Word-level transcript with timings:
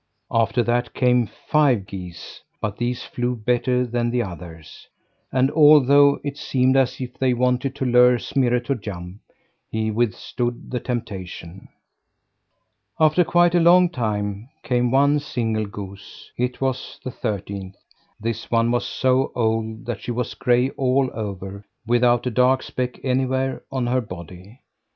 After 0.31 0.63
that 0.63 0.95
came 0.95 1.27
five 1.27 1.85
geese; 1.85 2.41
but 2.59 2.77
these 2.77 3.03
flew 3.03 3.35
better 3.35 3.85
than 3.85 4.09
the 4.09 4.23
others. 4.23 4.87
And 5.31 5.51
although 5.51 6.19
it 6.23 6.37
seemed 6.37 6.75
as 6.75 6.99
if 6.99 7.19
they 7.19 7.35
wanted 7.35 7.75
to 7.75 7.85
lure 7.85 8.17
Smirre 8.17 8.59
to 8.61 8.73
jump, 8.73 9.19
he 9.69 9.91
withstood 9.91 10.71
the 10.71 10.79
temptation. 10.79 11.67
After 12.99 13.23
quite 13.23 13.53
a 13.53 13.59
long 13.59 13.91
time 13.91 14.49
came 14.63 14.89
one 14.89 15.19
single 15.19 15.67
goose. 15.67 16.31
It 16.35 16.59
was 16.61 16.99
the 17.03 17.11
thirteenth. 17.11 17.75
This 18.19 18.49
one 18.49 18.71
was 18.71 18.87
so 18.87 19.31
old 19.35 19.85
that 19.85 20.01
she 20.01 20.09
was 20.09 20.33
gray 20.33 20.71
all 20.71 21.11
over, 21.13 21.63
without 21.85 22.25
a 22.25 22.31
dark 22.31 22.63
speck 22.63 22.99
anywhere 23.05 23.61
on 23.71 23.85
her 23.85 24.01
body. 24.01 24.61